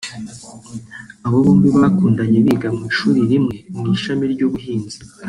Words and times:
Aba 1.25 1.37
bombi 1.43 1.67
bakundanye 1.79 2.37
biga 2.47 2.69
mu 2.77 2.83
ishuri 2.91 3.19
rimwe 3.31 3.55
mu 3.77 3.83
ishami 3.95 4.23
ry’ubuhinzi 4.33 4.97